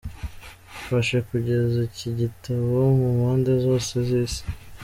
Dufashe 0.73 1.17
kugeza 1.29 1.77
iki 1.89 2.09
gitabo 2.19 2.75
mu 2.99 3.07
mpande 3.17 3.51
zose 3.65 3.93
z’isi. 4.07 4.41